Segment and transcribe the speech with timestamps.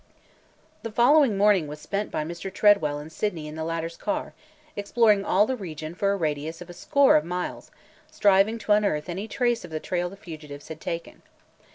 [0.81, 2.51] The following morning was spent by Mr.
[2.51, 4.33] Tredwell and Sydney in the latter's car,
[4.75, 7.69] exploring all the region for a radius of a score of miles,
[8.09, 11.21] striving to unearth any trace of the trail the fugitives had taken.